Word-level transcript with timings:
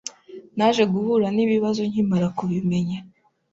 Naje 0.57 0.83
guhura 0.93 1.27
n’ibibazo 1.35 1.81
nkimara 1.89 2.27
kubimenya. 2.37 2.99